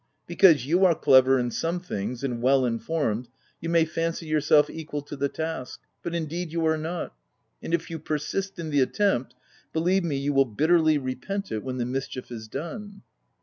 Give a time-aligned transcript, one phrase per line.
[0.25, 3.27] —Because you are clever, in some things, and well in formed,
[3.59, 7.13] you may fancy yourself equal to the task; but indeed you are not;
[7.61, 9.35] and, if you per sist in the attempt,
[9.73, 13.03] believe me, you will bit terly repent it when the mischief is done."